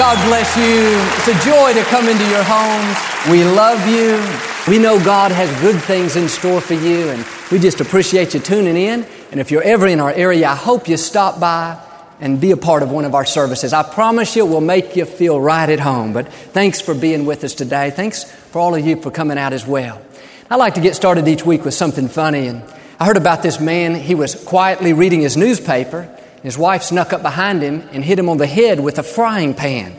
[0.00, 0.96] God bless you.
[1.18, 2.96] It's a joy to come into your homes.
[3.30, 4.16] We love you.
[4.66, 8.40] We know God has good things in store for you, and we just appreciate you
[8.40, 9.04] tuning in.
[9.30, 11.78] And if you're ever in our area, I hope you stop by
[12.18, 13.74] and be a part of one of our services.
[13.74, 16.14] I promise you, we'll make you feel right at home.
[16.14, 17.90] But thanks for being with us today.
[17.90, 20.00] Thanks for all of you for coming out as well.
[20.48, 22.46] I like to get started each week with something funny.
[22.46, 22.62] And
[22.98, 23.96] I heard about this man.
[23.96, 26.16] He was quietly reading his newspaper.
[26.42, 29.54] His wife snuck up behind him and hit him on the head with a frying
[29.54, 29.94] pan.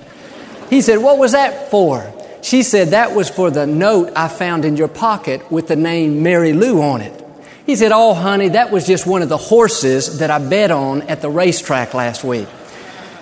[0.69, 2.11] He said, What was that for?
[2.41, 6.23] She said, That was for the note I found in your pocket with the name
[6.23, 7.17] Mary Lou on it.
[7.65, 11.03] He said, Oh, honey, that was just one of the horses that I bet on
[11.03, 12.48] at the racetrack last week.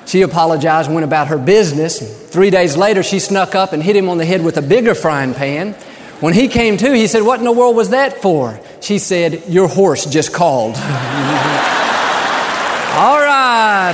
[0.05, 1.99] She apologized went about her business.
[2.29, 4.95] Three days later, she snuck up and hit him on the head with a bigger
[4.95, 5.73] frying pan.
[6.19, 8.59] When he came to, he said, What in the world was that for?
[8.81, 10.75] She said, Your horse just called.
[12.99, 13.93] All right.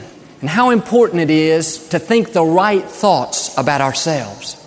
[0.41, 4.57] and how important it is to think the right thoughts about ourselves.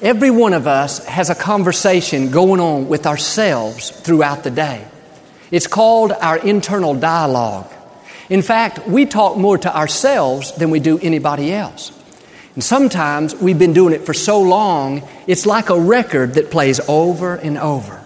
[0.00, 4.86] Every one of us has a conversation going on with ourselves throughout the day.
[5.50, 7.72] It's called our internal dialogue.
[8.28, 11.92] In fact, we talk more to ourselves than we do anybody else.
[12.54, 16.80] And sometimes we've been doing it for so long, it's like a record that plays
[16.88, 18.04] over and over.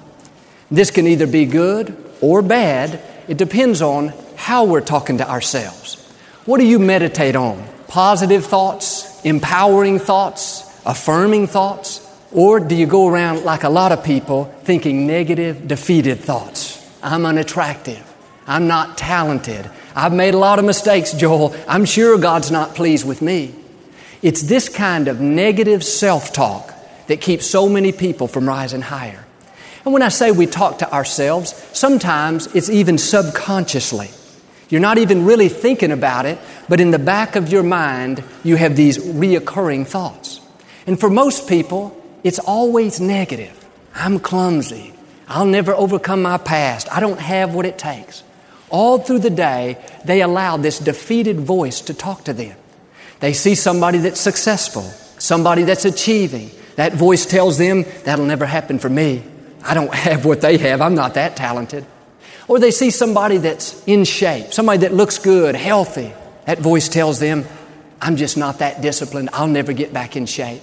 [0.70, 6.01] This can either be good or bad, it depends on how we're talking to ourselves.
[6.44, 7.64] What do you meditate on?
[7.86, 12.00] Positive thoughts, empowering thoughts, affirming thoughts?
[12.32, 16.84] Or do you go around like a lot of people thinking negative, defeated thoughts?
[17.00, 18.02] I'm unattractive.
[18.44, 19.70] I'm not talented.
[19.94, 21.54] I've made a lot of mistakes, Joel.
[21.68, 23.54] I'm sure God's not pleased with me.
[24.20, 26.74] It's this kind of negative self talk
[27.06, 29.24] that keeps so many people from rising higher.
[29.84, 34.10] And when I say we talk to ourselves, sometimes it's even subconsciously.
[34.72, 38.56] You're not even really thinking about it, but in the back of your mind, you
[38.56, 40.40] have these reoccurring thoughts.
[40.86, 41.94] And for most people,
[42.24, 43.52] it's always negative.
[43.94, 44.94] I'm clumsy.
[45.28, 46.90] I'll never overcome my past.
[46.90, 48.24] I don't have what it takes.
[48.70, 52.56] All through the day, they allow this defeated voice to talk to them.
[53.20, 54.84] They see somebody that's successful,
[55.18, 56.50] somebody that's achieving.
[56.76, 59.22] That voice tells them, that'll never happen for me.
[59.62, 60.80] I don't have what they have.
[60.80, 61.84] I'm not that talented.
[62.48, 66.12] Or they see somebody that's in shape, somebody that looks good, healthy.
[66.46, 67.44] That voice tells them,
[68.00, 69.30] I'm just not that disciplined.
[69.32, 70.62] I'll never get back in shape.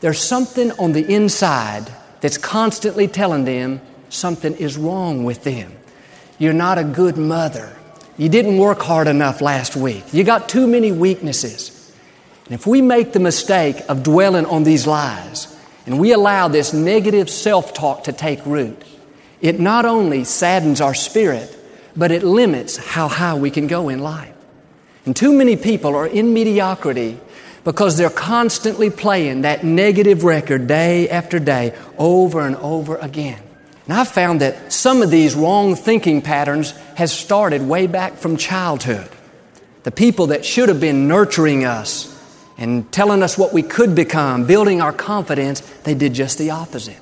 [0.00, 1.86] There's something on the inside
[2.20, 5.72] that's constantly telling them something is wrong with them.
[6.38, 7.74] You're not a good mother.
[8.18, 10.04] You didn't work hard enough last week.
[10.12, 11.92] You got too many weaknesses.
[12.46, 15.54] And if we make the mistake of dwelling on these lies,
[15.86, 18.82] and we allow this negative self talk to take root,
[19.46, 21.56] it not only saddens our spirit,
[21.96, 24.34] but it limits how high we can go in life.
[25.04, 27.18] And too many people are in mediocrity
[27.64, 33.40] because they're constantly playing that negative record day after day over and over again.
[33.84, 38.36] And I've found that some of these wrong thinking patterns has started way back from
[38.36, 39.08] childhood.
[39.84, 42.12] The people that should have been nurturing us
[42.58, 46.98] and telling us what we could become, building our confidence, they did just the opposite.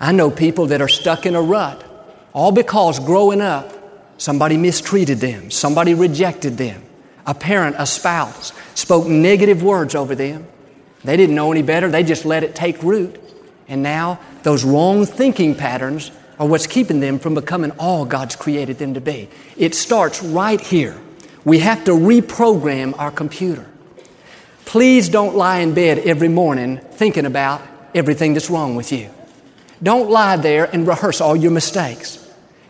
[0.00, 1.84] I know people that are stuck in a rut,
[2.32, 3.76] all because growing up,
[4.16, 6.82] somebody mistreated them, somebody rejected them,
[7.26, 10.46] a parent, a spouse spoke negative words over them.
[11.04, 13.20] They didn't know any better, they just let it take root.
[13.68, 18.78] And now, those wrong thinking patterns are what's keeping them from becoming all God's created
[18.78, 19.28] them to be.
[19.56, 20.98] It starts right here.
[21.44, 23.66] We have to reprogram our computer.
[24.64, 27.62] Please don't lie in bed every morning thinking about
[27.94, 29.10] everything that's wrong with you.
[29.82, 32.16] Don't lie there and rehearse all your mistakes,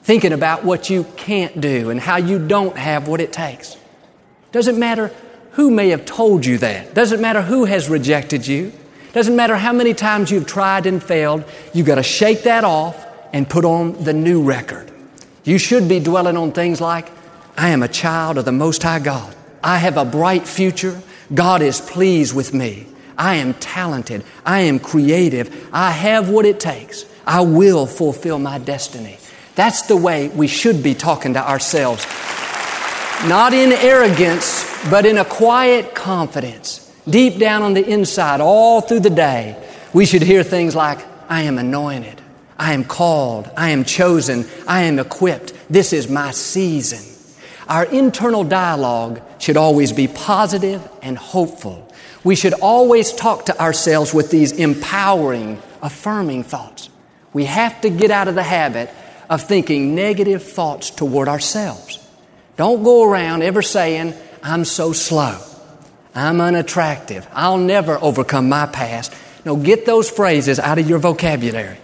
[0.03, 3.77] thinking about what you can't do and how you don't have what it takes.
[4.53, 5.13] Doesn't matter
[5.53, 6.95] who may have told you that.
[6.95, 8.73] Doesn't matter who has rejected you.
[9.13, 11.45] Doesn't matter how many times you've tried and failed.
[11.75, 14.91] You've got to shake that off and put on the new record.
[15.43, 17.11] You should be dwelling on things like,
[17.57, 19.35] I am a child of the Most High God.
[19.63, 21.01] I have a bright future.
[21.35, 22.87] God is pleased with me.
[23.21, 24.25] I am talented.
[24.47, 25.69] I am creative.
[25.75, 27.05] I have what it takes.
[27.27, 29.19] I will fulfill my destiny.
[29.57, 32.07] That's the way we should be talking to ourselves.
[33.29, 36.91] Not in arrogance, but in a quiet confidence.
[37.07, 39.63] Deep down on the inside, all through the day,
[39.93, 42.23] we should hear things like, I am anointed.
[42.59, 43.51] I am called.
[43.55, 44.47] I am chosen.
[44.67, 45.53] I am equipped.
[45.69, 47.10] This is my season.
[47.71, 51.89] Our internal dialogue should always be positive and hopeful.
[52.25, 56.91] We should always talk to ourselves with these empowering, affirming thoughts.
[57.33, 58.91] We have to get out of the habit
[59.31, 62.05] of thinking negative thoughts toward ourselves.
[62.57, 65.41] Don't go around ever saying, I'm so slow.
[66.13, 67.29] I'm unattractive.
[67.33, 69.15] I'll never overcome my past.
[69.45, 71.79] No, get those phrases out of your vocabulary.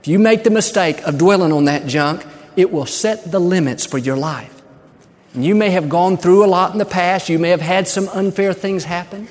[0.00, 3.86] If you make the mistake of dwelling on that junk, it will set the limits
[3.86, 4.59] for your life.
[5.34, 7.28] You may have gone through a lot in the past.
[7.28, 9.28] You may have had some unfair things happen.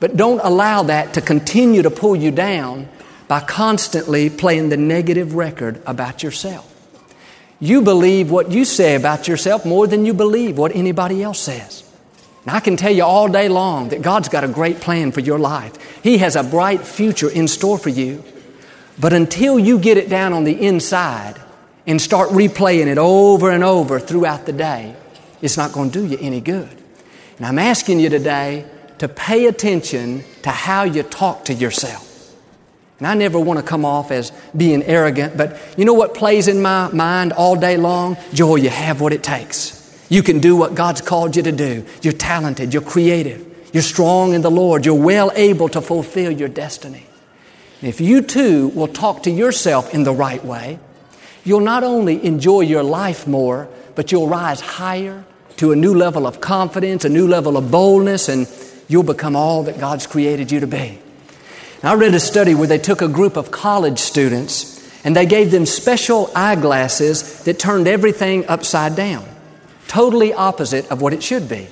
[0.00, 2.88] But don't allow that to continue to pull you down
[3.28, 6.74] by constantly playing the negative record about yourself.
[7.60, 11.84] You believe what you say about yourself more than you believe what anybody else says.
[12.42, 15.20] And I can tell you all day long that God's got a great plan for
[15.20, 16.02] your life.
[16.02, 18.24] He has a bright future in store for you.
[18.98, 21.36] But until you get it down on the inside
[21.86, 24.96] and start replaying it over and over throughout the day,
[25.42, 26.70] it's not going to do you any good.
[27.36, 28.64] And I'm asking you today
[28.98, 32.04] to pay attention to how you talk to yourself.
[32.98, 36.48] And I never want to come off as being arrogant, but you know what plays
[36.48, 38.16] in my mind all day long?
[38.32, 39.76] Joel, you have what it takes.
[40.08, 41.86] You can do what God's called you to do.
[42.02, 46.48] You're talented, you're creative, you're strong in the Lord, you're well able to fulfill your
[46.48, 47.06] destiny.
[47.80, 50.80] And if you too will talk to yourself in the right way,
[51.44, 55.24] you'll not only enjoy your life more, but you'll rise higher
[55.58, 58.48] to a new level of confidence, a new level of boldness, and
[58.88, 60.98] you'll become all that God's created you to be.
[61.82, 65.26] Now, I read a study where they took a group of college students and they
[65.26, 69.28] gave them special eyeglasses that turned everything upside down,
[69.86, 71.68] totally opposite of what it should be.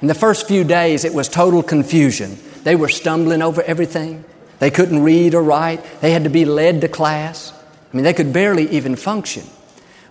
[0.00, 2.38] In the first few days, it was total confusion.
[2.62, 4.24] They were stumbling over everything.
[4.60, 5.82] They couldn't read or write.
[6.00, 7.52] They had to be led to class.
[7.92, 9.44] I mean, they could barely even function.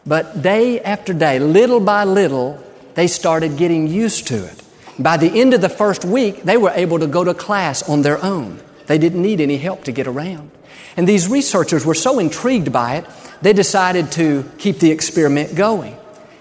[0.06, 2.62] But day after day, little by little,
[2.98, 4.64] they started getting used to it.
[4.98, 8.02] By the end of the first week, they were able to go to class on
[8.02, 8.60] their own.
[8.88, 10.50] They didn't need any help to get around.
[10.98, 13.06] And these researchers were so intrigued by it,
[13.44, 15.96] they decided to keep the experiment going.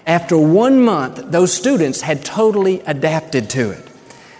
[0.07, 3.87] After one month, those students had totally adapted to it.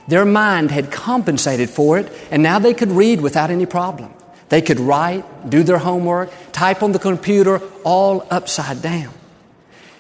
[0.08, 4.12] Their mind had compensated for it, and now they could read without any problem.
[4.50, 9.14] They could write, do their homework, type on the computer, all upside down.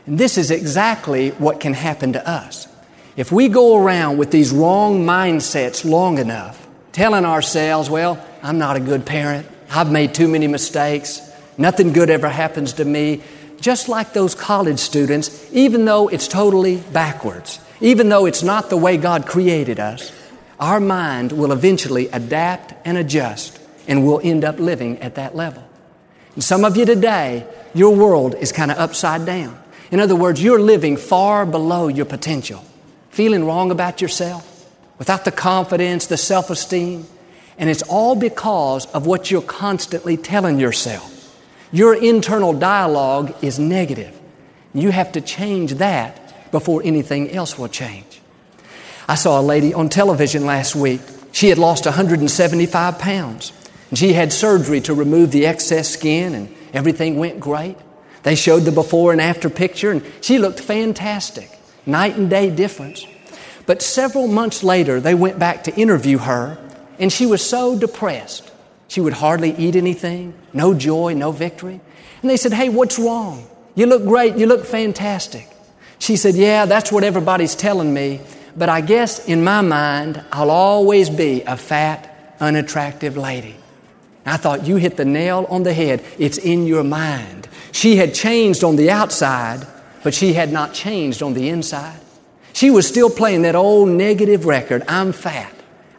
[0.07, 2.67] And this is exactly what can happen to us.
[3.17, 8.77] If we go around with these wrong mindsets long enough, telling ourselves, well, I'm not
[8.77, 9.45] a good parent.
[9.69, 11.21] I've made too many mistakes.
[11.57, 13.21] Nothing good ever happens to me.
[13.59, 18.77] Just like those college students, even though it's totally backwards, even though it's not the
[18.77, 20.11] way God created us,
[20.59, 25.63] our mind will eventually adapt and adjust, and we'll end up living at that level.
[26.35, 29.59] And some of you today, your world is kind of upside down.
[29.91, 32.63] In other words, you're living far below your potential,
[33.09, 37.05] feeling wrong about yourself, without the confidence, the self esteem.
[37.57, 41.13] And it's all because of what you're constantly telling yourself.
[41.71, 44.17] Your internal dialogue is negative.
[44.73, 48.21] You have to change that before anything else will change.
[49.07, 51.01] I saw a lady on television last week.
[51.31, 53.53] She had lost 175 pounds.
[53.89, 57.77] And she had surgery to remove the excess skin, and everything went great.
[58.27, 61.49] They showed the before and after picture, and she looked fantastic.
[61.85, 63.07] Night and day difference.
[63.65, 66.57] But several months later, they went back to interview her,
[66.99, 68.51] and she was so depressed.
[68.89, 71.79] She would hardly eat anything, no joy, no victory.
[72.21, 73.47] And they said, Hey, what's wrong?
[73.75, 75.47] You look great, you look fantastic.
[75.97, 78.19] She said, Yeah, that's what everybody's telling me,
[78.57, 83.55] but I guess in my mind, I'll always be a fat, unattractive lady.
[84.25, 86.03] I thought, You hit the nail on the head.
[86.19, 87.46] It's in your mind.
[87.71, 89.65] She had changed on the outside,
[90.03, 91.99] but she had not changed on the inside.
[92.53, 95.53] She was still playing that old negative record I'm fat,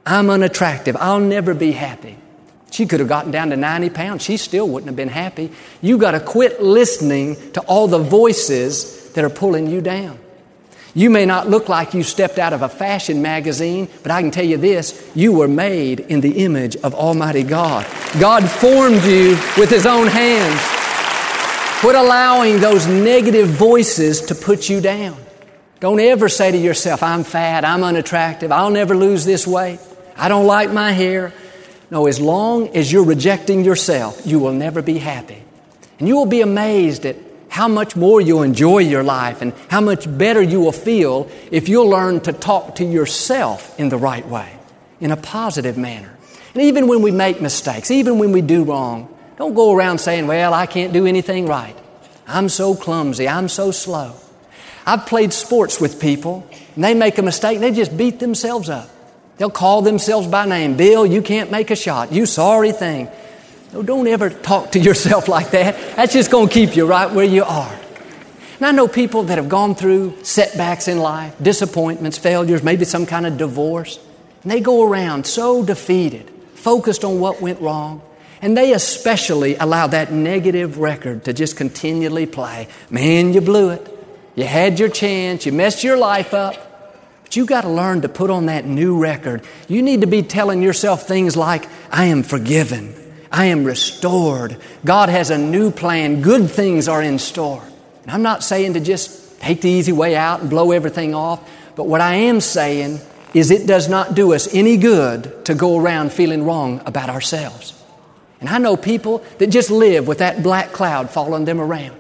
[0.05, 2.19] I'm unattractive, I'll never be happy.
[2.71, 4.23] She could have gotten down to 90 pounds.
[4.23, 5.51] She still wouldn't have been happy.
[5.81, 10.19] You got to quit listening to all the voices that are pulling you down.
[10.95, 14.31] You may not look like you stepped out of a fashion magazine, but I can
[14.31, 17.87] tell you this you were made in the image of Almighty God.
[18.19, 20.78] God formed you with His own hands.
[21.81, 25.17] Quit allowing those negative voices to put you down.
[25.79, 29.79] Don't ever say to yourself, I'm fat, I'm unattractive, I'll never lose this weight,
[30.17, 31.33] I don't like my hair.
[31.89, 35.41] No, as long as you're rejecting yourself, you will never be happy.
[36.01, 37.15] And you will be amazed at
[37.49, 41.69] how much more you'll enjoy your life and how much better you will feel if
[41.69, 44.53] you'll learn to talk to yourself in the right way,
[44.99, 46.13] in a positive manner.
[46.55, 50.27] And even when we make mistakes, even when we do wrong, don't go around saying,
[50.27, 51.77] Well, I can't do anything right.
[52.27, 53.29] I'm so clumsy.
[53.29, 54.15] I'm so slow.
[54.85, 58.69] I've played sports with people, and they make a mistake, and they just beat themselves
[58.69, 58.91] up.
[59.37, 60.77] They'll call themselves by name.
[60.77, 62.13] Bill, you can't make a shot.
[62.13, 63.09] You sorry thing.
[63.73, 65.77] No, don't ever talk to yourself like that.
[65.97, 67.79] That's just going to keep you right where you are.
[68.57, 73.07] And I know people that have gone through setbacks in life, disappointments, failures, maybe some
[73.07, 74.01] kind of divorce,
[74.43, 78.03] and they go around so defeated, focused on what went wrong,
[78.41, 82.69] and they especially allow that negative record to just continually play.
[82.91, 83.95] Man, you blew it.
[84.35, 85.47] You had your chance.
[85.47, 86.55] You messed your life up.
[87.25, 89.43] But you got to learn to put on that new record.
[89.69, 92.95] You need to be telling yourself things like, I am forgiven.
[93.31, 94.57] I am restored.
[94.85, 96.23] God has a new plan.
[96.23, 97.63] Good things are in store.
[98.03, 101.47] And I'm not saying to just take the easy way out and blow everything off,
[101.77, 103.01] but what I am saying
[103.35, 107.78] is it does not do us any good to go around feeling wrong about ourselves.
[108.41, 111.99] And I know people that just live with that black cloud following them around.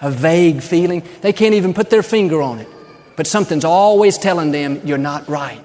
[0.00, 1.02] A vague feeling.
[1.20, 2.68] They can't even put their finger on it.
[3.16, 5.64] But something's always telling them you're not right.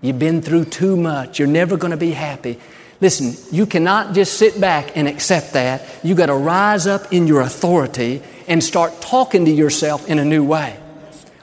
[0.00, 1.38] You've been through too much.
[1.38, 2.58] You're never going to be happy.
[3.00, 5.82] Listen, you cannot just sit back and accept that.
[6.02, 10.24] You got to rise up in your authority and start talking to yourself in a
[10.24, 10.78] new way.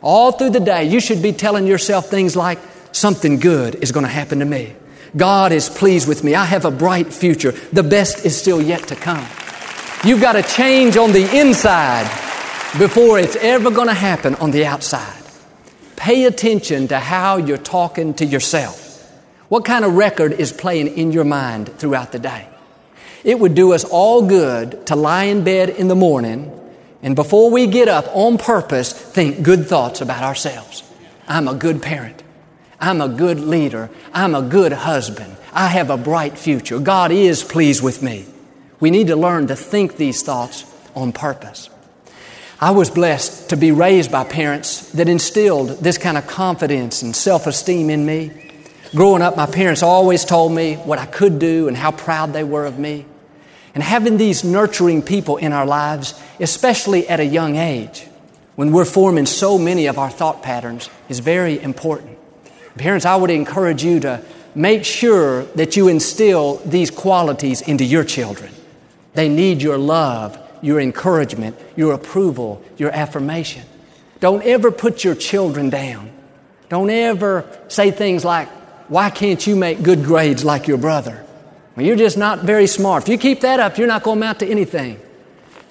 [0.01, 2.59] All through the day, you should be telling yourself things like,
[2.91, 4.75] something good is going to happen to me.
[5.15, 6.35] God is pleased with me.
[6.35, 7.51] I have a bright future.
[7.51, 9.25] The best is still yet to come.
[10.03, 12.05] You've got to change on the inside
[12.79, 15.21] before it's ever going to happen on the outside.
[15.95, 18.87] Pay attention to how you're talking to yourself.
[19.49, 22.47] What kind of record is playing in your mind throughout the day?
[23.23, 26.57] It would do us all good to lie in bed in the morning
[27.03, 30.83] and before we get up on purpose, think good thoughts about ourselves.
[31.27, 32.21] I'm a good parent.
[32.81, 33.91] I'm a good leader.
[34.11, 35.37] I'm a good husband.
[35.53, 36.79] I have a bright future.
[36.79, 38.25] God is pleased with me.
[38.79, 41.69] We need to learn to think these thoughts on purpose.
[42.59, 47.15] I was blessed to be raised by parents that instilled this kind of confidence and
[47.15, 48.31] self esteem in me.
[48.95, 52.43] Growing up, my parents always told me what I could do and how proud they
[52.43, 53.05] were of me.
[53.73, 58.07] And having these nurturing people in our lives, especially at a young age,
[58.55, 62.17] when we're forming so many of our thought patterns, is very important.
[62.77, 64.23] Parents, I would encourage you to
[64.55, 68.51] make sure that you instill these qualities into your children.
[69.13, 73.63] They need your love, your encouragement, your approval, your affirmation.
[74.19, 76.11] Don't ever put your children down.
[76.69, 78.47] Don't ever say things like,
[78.87, 81.25] Why can't you make good grades like your brother?
[81.75, 83.03] Well, you're just not very smart.
[83.03, 84.99] If you keep that up, you're not going to amount to anything.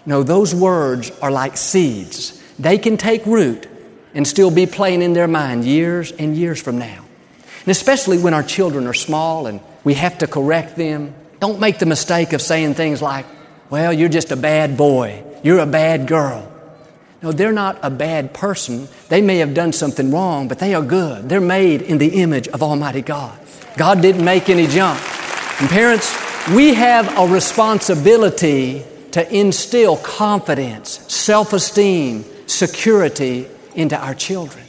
[0.07, 2.43] No, those words are like seeds.
[2.59, 3.70] They can take root
[4.15, 7.05] and still be playing in their mind years and years from now.
[7.61, 11.79] And especially when our children are small and we have to correct them, don't make
[11.79, 13.27] the mistake of saying things like,
[13.71, 15.23] well, you're just a bad boy.
[15.43, 16.47] You're a bad girl.
[17.23, 18.89] No, they're not a bad person.
[19.09, 21.29] They may have done something wrong, but they are good.
[21.29, 23.39] They're made in the image of Almighty God.
[23.77, 24.99] God didn't make any junk.
[25.61, 26.15] And parents,
[26.55, 34.65] we have a responsibility to instill confidence, self esteem, security into our children.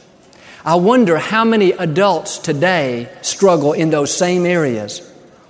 [0.64, 5.08] I wonder how many adults today struggle in those same areas,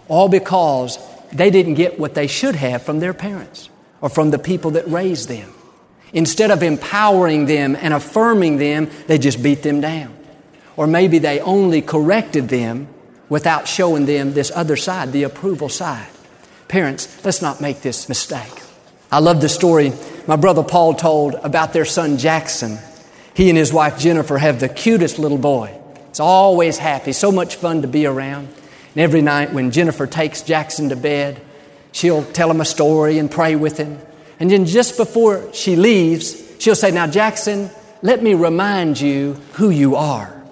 [0.08, 0.98] all because
[1.32, 3.68] they didn't get what they should have from their parents
[4.00, 5.52] or from the people that raised them.
[6.12, 10.14] Instead of empowering them and affirming them, they just beat them down.
[10.76, 12.88] Or maybe they only corrected them
[13.28, 16.08] without showing them this other side, the approval side.
[16.68, 18.62] Parents, let's not make this mistake.
[19.10, 19.92] I love the story
[20.26, 22.78] my brother Paul told about their son Jackson.
[23.34, 25.78] He and his wife Jennifer have the cutest little boy.
[26.08, 28.48] He's always happy, so much fun to be around.
[28.48, 31.40] And every night when Jennifer takes Jackson to bed,
[31.92, 33.98] she'll tell him a story and pray with him.
[34.38, 37.70] And then just before she leaves, she'll say, Now, Jackson,
[38.02, 40.42] let me remind you who you are.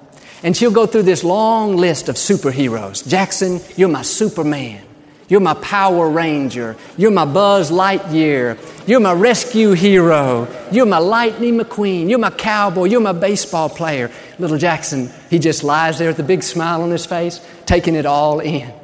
[0.43, 3.07] And she'll go through this long list of superheroes.
[3.07, 4.83] Jackson, you're my Superman.
[5.31, 6.77] You're my Power Ranger.
[6.99, 8.59] You're my Buzz Lightyear.
[8.89, 10.49] You're my rescue hero.
[10.73, 12.11] You're my Lightning McQueen.
[12.11, 12.87] You're my cowboy.
[12.87, 14.11] You're my baseball player.
[14.41, 18.07] Little Jackson, he just lies there with a big smile on his face, taking it
[18.07, 18.75] all in.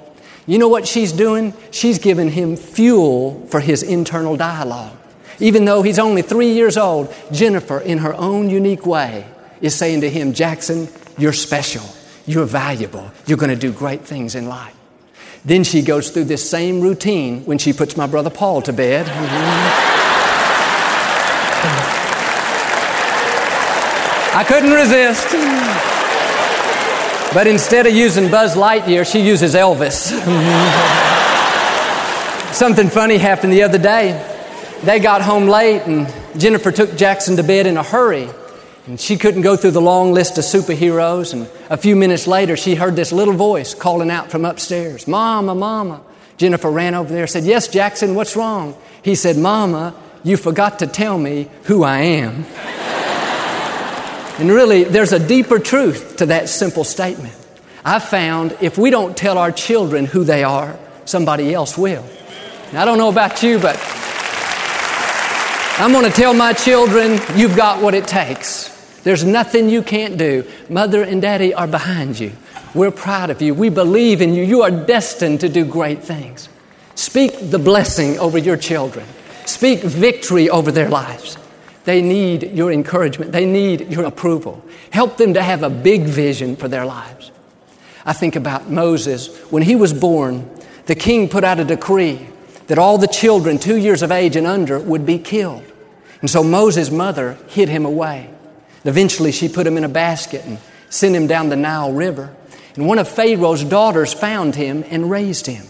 [0.47, 1.53] You know what she's doing?
[1.73, 4.97] She's giving him fuel for his internal dialogue.
[5.41, 9.27] Even though he's only three years old, Jennifer, in her own unique way,
[9.61, 10.87] is saying to him, Jackson,
[11.19, 11.83] you're special.
[12.25, 13.11] You're valuable.
[13.27, 14.76] You're going to do great things in life.
[15.47, 19.07] Then she goes through this same routine when she puts my brother Paul to bed.
[24.35, 25.29] I couldn't resist.
[27.33, 30.11] But instead of using Buzz Lightyear, she uses Elvis.
[32.53, 34.21] Something funny happened the other day.
[34.83, 38.29] They got home late, and Jennifer took Jackson to bed in a hurry.
[38.87, 41.33] And she couldn't go through the long list of superheroes.
[41.33, 45.55] And a few minutes later, she heard this little voice calling out from upstairs Mama,
[45.55, 46.03] Mama.
[46.37, 48.77] Jennifer ran over there and said, Yes, Jackson, what's wrong?
[49.03, 52.45] He said, Mama, you forgot to tell me who I am.
[54.39, 57.35] and really, there's a deeper truth to that simple statement.
[57.85, 62.05] I've found if we don't tell our children who they are, somebody else will.
[62.73, 63.77] Now, I don't know about you, but
[65.79, 68.76] I'm going to tell my children, you've got what it takes.
[69.07, 70.45] There's nothing you can't do.
[70.69, 72.33] Mother and daddy are behind you.
[72.75, 73.55] We're proud of you.
[73.55, 74.43] We believe in you.
[74.43, 76.49] You are destined to do great things.
[76.97, 79.07] Speak the blessing over your children.
[79.45, 81.39] Speak victory over their lives.
[81.85, 83.31] They need your encouragement.
[83.31, 84.61] They need your approval.
[84.91, 87.31] Help them to have a big vision for their lives.
[88.05, 89.29] I think about Moses.
[89.53, 90.51] When he was born,
[90.87, 92.27] the king put out a decree
[92.67, 95.63] that all the children two years of age and under would be killed.
[96.23, 98.31] And so Moses' mother hid him away.
[98.87, 102.35] Eventually, she put him in a basket and sent him down the Nile River.
[102.75, 105.67] And one of Pharaoh's daughters found him and raised him.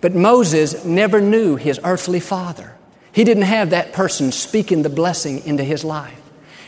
[0.00, 2.74] But Moses never knew his earthly father.
[3.12, 6.20] He didn't have that person speaking the blessing into his life.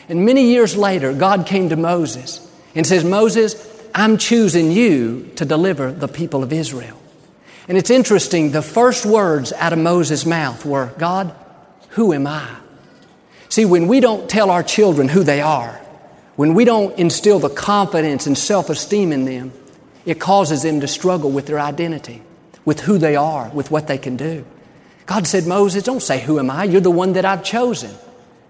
[0.09, 2.45] And many years later, God came to Moses
[2.75, 6.97] and says, Moses, I'm choosing you to deliver the people of Israel.
[7.67, 11.33] And it's interesting, the first words out of Moses' mouth were, God,
[11.89, 12.49] who am I?
[13.51, 15.73] See, when we don't tell our children who they are,
[16.37, 19.51] when we don't instill the confidence and self esteem in them,
[20.05, 22.21] it causes them to struggle with their identity,
[22.63, 24.45] with who they are, with what they can do.
[25.05, 26.63] God said, Moses, don't say, Who am I?
[26.63, 27.91] You're the one that I've chosen.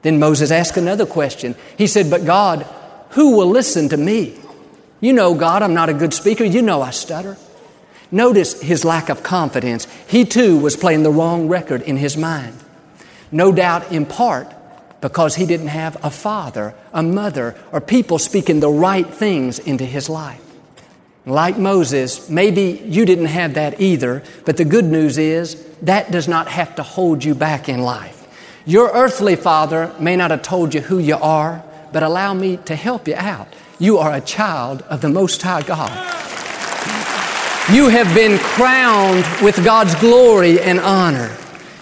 [0.03, 1.55] Then Moses asked another question.
[1.79, 2.61] He said, But God,
[3.09, 4.37] who will listen to me?
[4.99, 6.43] You know, God, I'm not a good speaker.
[6.43, 7.37] You know I stutter.
[8.11, 9.87] Notice his lack of confidence.
[10.07, 12.55] He too was playing the wrong record in his mind.
[13.31, 14.53] No doubt, in part,
[15.01, 19.85] because he didn't have a father, a mother, or people speaking the right things into
[19.85, 20.41] his life.
[21.25, 26.27] Like Moses, maybe you didn't have that either, but the good news is that does
[26.27, 28.17] not have to hold you back in life.
[28.65, 32.75] Your earthly father may not have told you who you are, but allow me to
[32.75, 33.47] help you out.
[33.79, 35.91] You are a child of the Most High God.
[37.71, 41.35] You have been crowned with God's glory and honor.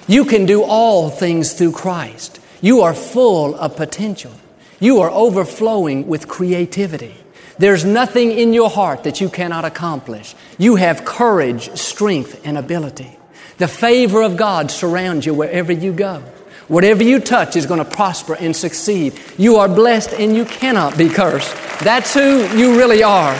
[0.07, 2.38] You can do all things through Christ.
[2.61, 4.33] You are full of potential.
[4.79, 7.15] You are overflowing with creativity.
[7.57, 10.35] There's nothing in your heart that you cannot accomplish.
[10.57, 13.17] You have courage, strength, and ability.
[13.57, 16.23] The favor of God surrounds you wherever you go.
[16.69, 19.19] Whatever you touch is going to prosper and succeed.
[19.37, 21.53] You are blessed and you cannot be cursed.
[21.81, 23.33] That's who you really are.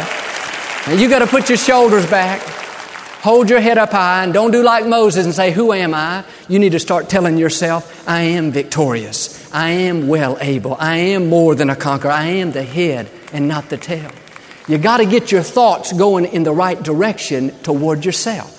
[0.87, 2.58] Now you got to put your shoulders back.
[3.21, 6.23] Hold your head up high and don't do like Moses and say, Who am I?
[6.47, 9.53] You need to start telling yourself, I am victorious.
[9.53, 10.75] I am well able.
[10.79, 12.11] I am more than a conqueror.
[12.11, 14.11] I am the head and not the tail.
[14.69, 18.55] You got to get your thoughts going in the right direction toward yourself.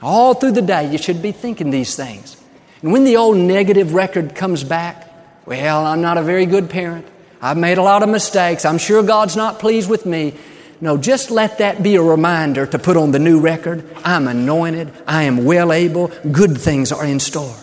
[0.00, 2.36] All through the day, you should be thinking these things.
[2.80, 5.06] And when the old negative record comes back,
[5.44, 7.06] well, I'm not a very good parent.
[7.42, 8.64] I've made a lot of mistakes.
[8.64, 10.34] I'm sure God's not pleased with me.
[10.82, 13.86] No, just let that be a reminder to put on the new record.
[14.04, 14.92] I'm anointed.
[15.06, 16.08] I am well able.
[16.32, 17.54] Good things are in store.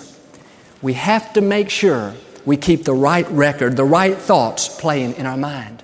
[0.82, 2.14] We have to make sure
[2.46, 5.84] we keep the right record, the right thoughts playing in our mind.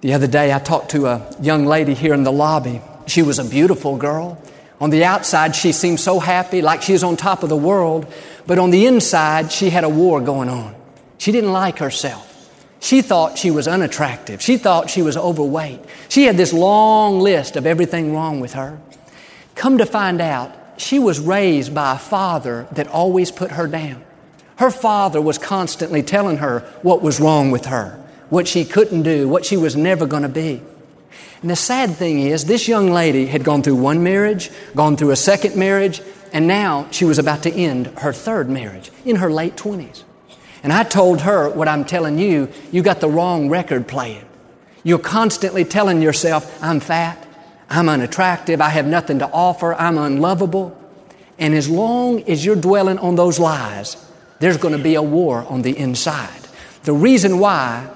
[0.00, 2.82] The other day, I talked to a young lady here in the lobby.
[3.06, 4.42] She was a beautiful girl.
[4.80, 8.12] On the outside, she seemed so happy, like she was on top of the world.
[8.48, 10.74] But on the inside, she had a war going on.
[11.16, 12.29] She didn't like herself.
[12.80, 14.40] She thought she was unattractive.
[14.40, 15.80] She thought she was overweight.
[16.08, 18.78] She had this long list of everything wrong with her.
[19.54, 24.02] Come to find out, she was raised by a father that always put her down.
[24.56, 29.28] Her father was constantly telling her what was wrong with her, what she couldn't do,
[29.28, 30.62] what she was never going to be.
[31.42, 35.10] And the sad thing is, this young lady had gone through one marriage, gone through
[35.10, 36.00] a second marriage,
[36.32, 40.04] and now she was about to end her third marriage in her late 20s.
[40.62, 44.24] And I told her what I'm telling you, you got the wrong record playing.
[44.82, 47.26] You're constantly telling yourself, I'm fat,
[47.68, 50.76] I'm unattractive, I have nothing to offer, I'm unlovable.
[51.38, 53.96] And as long as you're dwelling on those lies,
[54.38, 56.40] there's going to be a war on the inside.
[56.82, 57.88] The reason why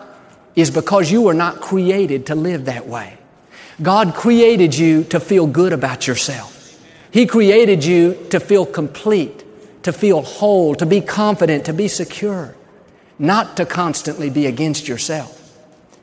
[0.54, 3.18] is because you were not created to live that way.
[3.82, 6.52] God created you to feel good about yourself.
[7.10, 9.43] He created you to feel complete,
[9.84, 12.54] to feel whole, to be confident, to be secure,
[13.18, 15.40] not to constantly be against yourself.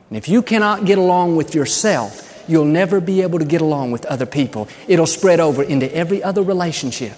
[0.09, 3.91] And if you cannot get along with yourself, you'll never be able to get along
[3.91, 4.67] with other people.
[4.87, 7.13] It'll spread over into every other relationship.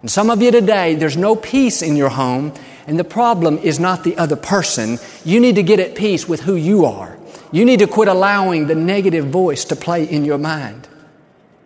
[0.00, 2.52] And some of you today, there's no peace in your home,
[2.86, 4.98] and the problem is not the other person.
[5.24, 7.16] You need to get at peace with who you are.
[7.52, 10.86] You need to quit allowing the negative voice to play in your mind.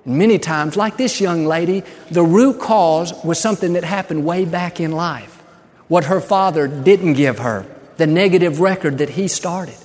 [0.08, 4.80] Many times, like this young lady, the root cause was something that happened way back
[4.80, 5.42] in life.
[5.88, 7.66] What her father didn't give her,
[7.98, 9.76] the negative record that he started.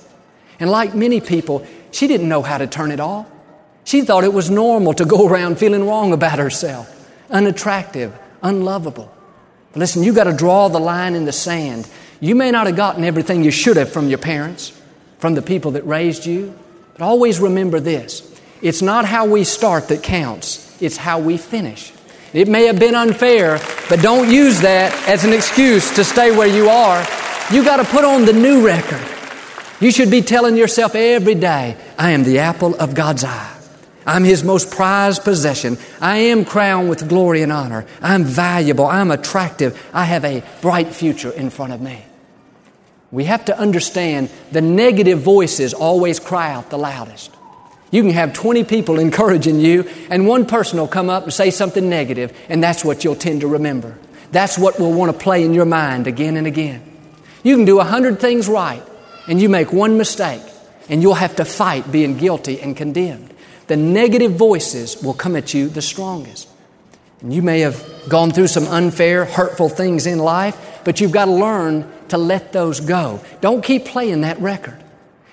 [0.58, 3.26] And like many people, she didn't know how to turn it off.
[3.84, 6.88] She thought it was normal to go around feeling wrong about herself,
[7.28, 9.14] unattractive, unlovable.
[9.72, 11.86] But listen, you got to draw the line in the sand.
[12.20, 14.72] You may not have gotten everything you should have from your parents,
[15.18, 16.54] from the people that raised you,
[16.92, 18.33] but always remember this
[18.64, 21.92] it's not how we start that counts, it's how we finish.
[22.32, 26.48] It may have been unfair, but don't use that as an excuse to stay where
[26.48, 27.06] you are.
[27.52, 29.06] You got to put on the new record.
[29.80, 33.54] You should be telling yourself every day, I am the apple of God's eye.
[34.06, 35.76] I'm His most prized possession.
[36.00, 37.84] I am crowned with glory and honor.
[38.00, 38.86] I'm valuable.
[38.86, 39.78] I'm attractive.
[39.92, 42.02] I have a bright future in front of me.
[43.10, 47.30] We have to understand the negative voices always cry out the loudest.
[47.90, 51.50] You can have 20 people encouraging you, and one person will come up and say
[51.50, 53.96] something negative, and that's what you'll tend to remember.
[54.32, 56.82] That's what will want to play in your mind again and again.
[57.44, 58.82] You can do a hundred things right,
[59.28, 60.42] and you make one mistake,
[60.88, 63.32] and you'll have to fight being guilty and condemned.
[63.68, 66.48] The negative voices will come at you the strongest.
[67.20, 71.26] And you may have gone through some unfair, hurtful things in life, but you've got
[71.26, 73.20] to learn to let those go.
[73.40, 74.82] Don't keep playing that record.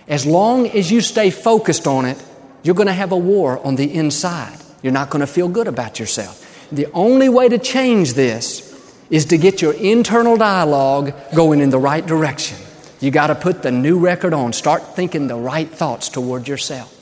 [0.07, 2.23] As long as you stay focused on it,
[2.63, 4.57] you're going to have a war on the inside.
[4.81, 6.67] You're not going to feel good about yourself.
[6.71, 8.69] The only way to change this
[9.09, 12.57] is to get your internal dialogue going in the right direction.
[13.01, 14.53] You got to put the new record on.
[14.53, 16.97] Start thinking the right thoughts toward yourself.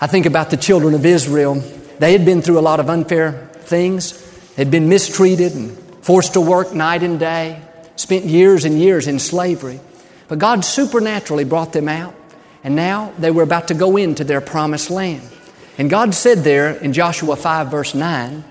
[0.00, 1.54] I think about the children of Israel.
[1.98, 4.20] They had been through a lot of unfair things.
[4.56, 7.62] They'd been mistreated and forced to work night and day,
[7.96, 9.80] spent years and years in slavery.
[10.28, 12.14] But God supernaturally brought them out,
[12.64, 15.28] and now they were about to go into their promised land.
[15.76, 18.42] And God said there in Joshua 5, verse 9,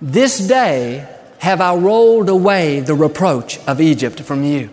[0.00, 1.06] This day
[1.38, 4.70] have I rolled away the reproach of Egypt from you.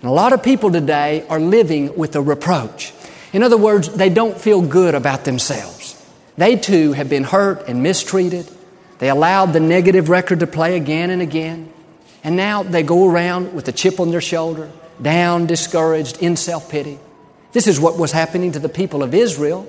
[0.00, 2.92] And a lot of people today are living with a reproach.
[3.32, 5.94] In other words, they don't feel good about themselves.
[6.36, 8.48] They too have been hurt and mistreated.
[9.00, 11.72] They allowed the negative record to play again and again.
[12.24, 14.70] And now they go around with a chip on their shoulder,
[15.02, 16.98] down, discouraged, in self pity.
[17.52, 19.66] This is what was happening to the people of Israel.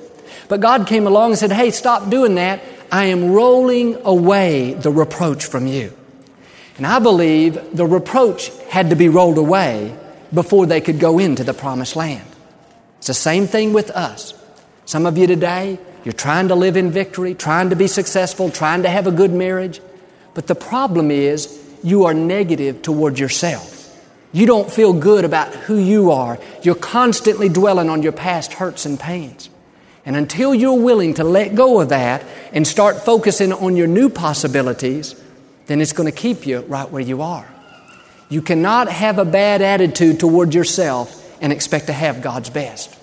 [0.47, 2.61] But God came along and said, Hey, stop doing that.
[2.91, 5.95] I am rolling away the reproach from you.
[6.77, 9.95] And I believe the reproach had to be rolled away
[10.33, 12.25] before they could go into the promised land.
[12.97, 14.33] It's the same thing with us.
[14.85, 18.83] Some of you today, you're trying to live in victory, trying to be successful, trying
[18.83, 19.81] to have a good marriage.
[20.33, 23.78] But the problem is you are negative toward yourself.
[24.31, 26.37] You don't feel good about who you are.
[26.61, 29.49] You're constantly dwelling on your past hurts and pains.
[30.05, 34.09] And until you're willing to let go of that and start focusing on your new
[34.09, 35.15] possibilities,
[35.65, 37.47] then it's going to keep you right where you are.
[38.29, 42.95] You cannot have a bad attitude toward yourself and expect to have God's best.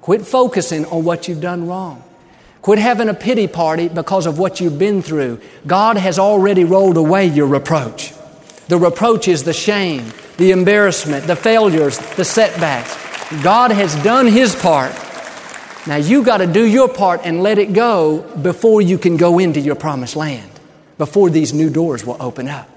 [0.00, 2.02] Quit focusing on what you've done wrong.
[2.62, 5.40] Quit having a pity party because of what you've been through.
[5.66, 8.12] God has already rolled away your reproach.
[8.68, 12.96] The reproach is the shame, the embarrassment, the failures, the setbacks.
[13.42, 14.92] God has done His part.
[15.86, 19.38] Now you got to do your part and let it go before you can go
[19.38, 20.50] into your promised land,
[20.96, 22.68] before these new doors will open up.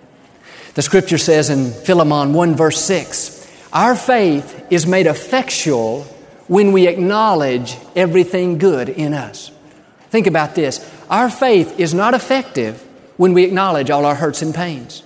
[0.73, 6.03] The scripture says in Philemon 1 verse 6, our faith is made effectual
[6.47, 9.51] when we acknowledge everything good in us.
[10.09, 10.79] Think about this.
[11.09, 12.81] Our faith is not effective
[13.17, 15.03] when we acknowledge all our hurts and pains.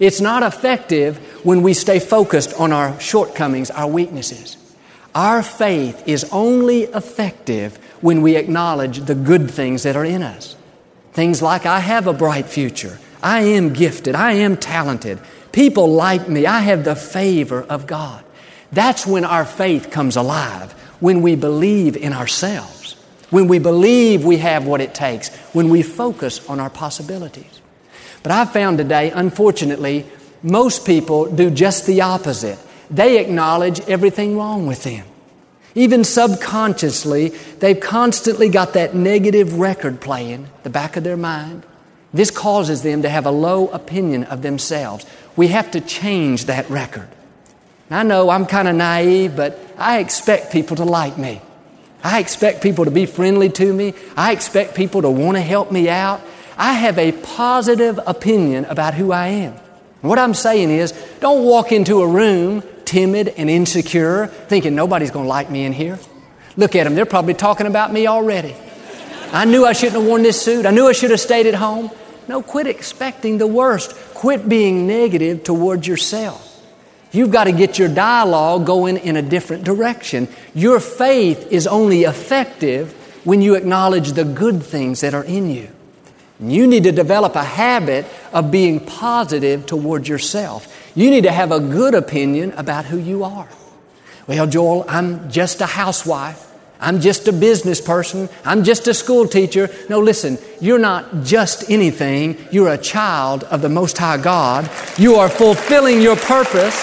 [0.00, 4.56] It's not effective when we stay focused on our shortcomings, our weaknesses.
[5.14, 10.56] Our faith is only effective when we acknowledge the good things that are in us.
[11.12, 12.98] Things like, I have a bright future.
[13.22, 14.16] I am gifted.
[14.16, 15.20] I am talented.
[15.52, 16.46] People like me.
[16.46, 18.24] I have the favor of God.
[18.72, 22.94] That's when our faith comes alive, when we believe in ourselves,
[23.30, 27.53] when we believe we have what it takes, when we focus on our possibilities.
[28.24, 30.06] But I've found today, unfortunately,
[30.44, 32.58] Most people do just the opposite.
[32.90, 35.06] They acknowledge everything wrong with them.
[35.74, 41.64] Even subconsciously, they've constantly got that negative record playing the back of their mind.
[42.12, 45.06] This causes them to have a low opinion of themselves.
[45.34, 47.08] We have to change that record.
[47.90, 51.40] I know I'm kind of naive, but I expect people to like me.
[52.04, 53.94] I expect people to be friendly to me.
[54.14, 56.20] I expect people to want to help me out.
[56.56, 59.54] I have a positive opinion about who I am.
[60.00, 65.24] What I'm saying is, don't walk into a room timid and insecure, thinking nobody's going
[65.24, 65.98] to like me in here.
[66.56, 68.54] Look at them, they're probably talking about me already.
[69.32, 70.66] I knew I shouldn't have worn this suit.
[70.66, 71.90] I knew I should have stayed at home.
[72.28, 73.96] No, quit expecting the worst.
[74.14, 76.50] Quit being negative towards yourself.
[77.10, 80.28] You've got to get your dialogue going in a different direction.
[80.54, 82.92] Your faith is only effective
[83.24, 85.68] when you acknowledge the good things that are in you.
[86.40, 90.68] You need to develop a habit of being positive toward yourself.
[90.94, 93.48] You need to have a good opinion about who you are.
[94.26, 96.50] Well, Joel, I'm just a housewife.
[96.80, 98.28] I'm just a business person.
[98.44, 99.70] I'm just a school teacher.
[99.88, 102.36] No, listen, you're not just anything.
[102.50, 104.70] You're a child of the Most High God.
[104.98, 106.74] You are fulfilling your purpose.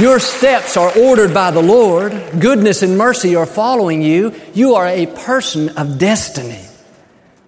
[0.00, 2.12] Your steps are ordered by the Lord.
[2.40, 4.34] Goodness and mercy are following you.
[4.52, 6.64] You are a person of destiny.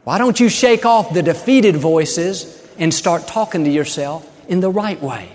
[0.06, 4.70] Why don't you shake off the defeated voices and start talking to yourself in the
[4.70, 5.28] right way?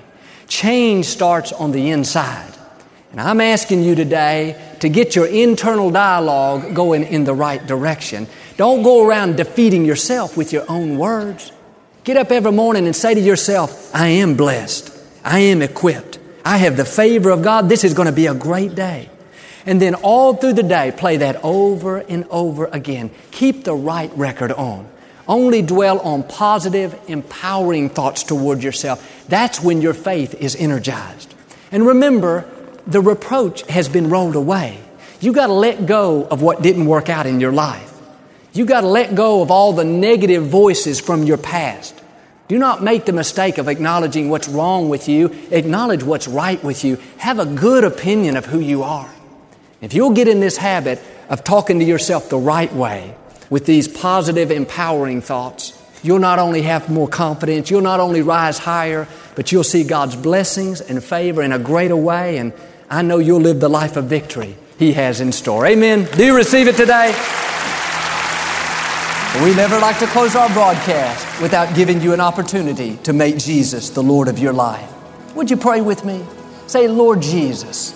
[0.47, 2.53] Change starts on the inside.
[3.11, 8.27] And I'm asking you today to get your internal dialogue going in the right direction.
[8.55, 11.51] Don't go around defeating yourself with your own words.
[12.05, 14.97] Get up every morning and say to yourself, I am blessed.
[15.25, 16.17] I am equipped.
[16.45, 17.67] I have the favor of God.
[17.67, 19.09] This is going to be a great day.
[19.65, 23.11] And then all through the day, play that over and over again.
[23.31, 24.87] Keep the right record on.
[25.27, 29.25] Only dwell on positive, empowering thoughts toward yourself.
[29.27, 31.33] That's when your faith is energized.
[31.71, 32.49] And remember,
[32.87, 34.79] the reproach has been rolled away.
[35.21, 37.87] You got to let go of what didn't work out in your life.
[38.53, 42.01] You got to let go of all the negative voices from your past.
[42.47, 45.27] Do not make the mistake of acknowledging what's wrong with you.
[45.51, 46.97] Acknowledge what's right with you.
[47.17, 49.09] Have a good opinion of who you are.
[49.81, 53.15] If you'll get in this habit of talking to yourself the right way
[53.49, 58.59] with these positive, empowering thoughts, you'll not only have more confidence, you'll not only rise
[58.59, 62.37] higher, but you'll see God's blessings and favor in a greater way.
[62.37, 62.53] And
[62.91, 65.65] I know you'll live the life of victory He has in store.
[65.65, 66.07] Amen.
[66.15, 67.07] Do you receive it today?
[69.41, 73.89] We never like to close our broadcast without giving you an opportunity to make Jesus
[73.89, 74.91] the Lord of your life.
[75.35, 76.23] Would you pray with me?
[76.67, 77.95] Say, Lord Jesus,